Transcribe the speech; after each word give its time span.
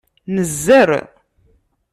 Nezder. 0.33 0.91